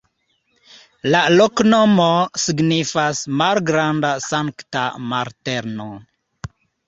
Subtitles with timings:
[1.15, 2.07] La loknomo
[2.45, 5.87] signifas: malgranda-Sankta Marteno.